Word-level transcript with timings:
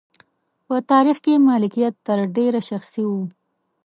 په 0.67 0.75
تاریخ 0.91 1.17
کې 1.25 1.43
مالکیت 1.47 1.95
تر 2.07 2.19
ډېره 2.35 2.61
شخصي 2.69 3.03
و. 3.07 3.11